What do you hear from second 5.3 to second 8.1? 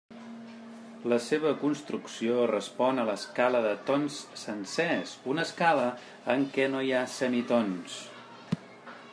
una escala en què no hi ha semitons.